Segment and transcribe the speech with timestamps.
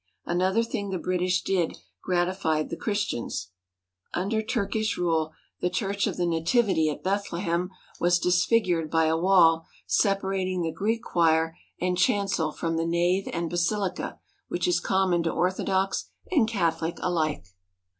[0.25, 3.51] Another thing the British did gratified the Christians.
[4.15, 9.15] Under Turkish rule the Church of the Nativity at Beth lehem was disfigured by a
[9.15, 14.17] wall separating the Greek choir and chancel from the nave and basilica,
[14.47, 17.45] which is common to Orthodox and Catholic alike.